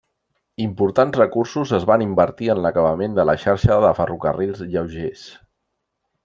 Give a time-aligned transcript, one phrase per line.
[0.63, 5.27] Importants recursos es van invertir en l'acabament de la xarxa de ferrocarrils lleugers.